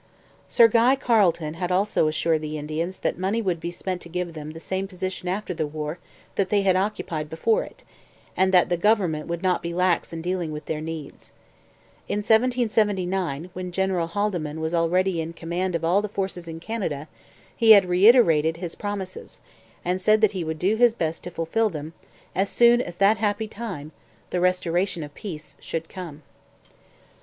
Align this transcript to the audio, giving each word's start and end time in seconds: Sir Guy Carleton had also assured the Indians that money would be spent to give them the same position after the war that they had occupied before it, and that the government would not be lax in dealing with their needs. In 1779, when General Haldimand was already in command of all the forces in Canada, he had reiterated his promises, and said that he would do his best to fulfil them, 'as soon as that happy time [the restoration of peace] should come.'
Sir 0.49 0.67
Guy 0.67 0.95
Carleton 0.95 1.53
had 1.53 1.71
also 1.71 2.07
assured 2.07 2.41
the 2.41 2.57
Indians 2.57 2.97
that 3.01 3.19
money 3.19 3.39
would 3.39 3.59
be 3.59 3.69
spent 3.69 4.01
to 4.01 4.09
give 4.09 4.33
them 4.33 4.49
the 4.49 4.59
same 4.59 4.87
position 4.87 5.29
after 5.29 5.53
the 5.53 5.67
war 5.67 5.99
that 6.37 6.49
they 6.49 6.63
had 6.63 6.75
occupied 6.75 7.29
before 7.29 7.61
it, 7.63 7.83
and 8.35 8.51
that 8.51 8.69
the 8.69 8.77
government 8.77 9.27
would 9.27 9.43
not 9.43 9.61
be 9.61 9.75
lax 9.75 10.11
in 10.11 10.23
dealing 10.23 10.51
with 10.51 10.65
their 10.65 10.81
needs. 10.81 11.31
In 12.07 12.17
1779, 12.23 13.51
when 13.53 13.71
General 13.71 14.07
Haldimand 14.07 14.59
was 14.59 14.73
already 14.73 15.21
in 15.21 15.33
command 15.33 15.75
of 15.75 15.85
all 15.85 16.01
the 16.01 16.09
forces 16.09 16.47
in 16.47 16.59
Canada, 16.59 17.07
he 17.55 17.73
had 17.73 17.85
reiterated 17.85 18.57
his 18.57 18.73
promises, 18.73 19.37
and 19.85 20.01
said 20.01 20.21
that 20.21 20.31
he 20.31 20.43
would 20.43 20.57
do 20.57 20.77
his 20.77 20.95
best 20.95 21.23
to 21.25 21.29
fulfil 21.29 21.69
them, 21.69 21.93
'as 22.35 22.49
soon 22.49 22.81
as 22.81 22.95
that 22.95 23.17
happy 23.19 23.47
time 23.47 23.91
[the 24.31 24.39
restoration 24.39 25.03
of 25.03 25.13
peace] 25.13 25.57
should 25.59 25.87
come.' 25.87 26.23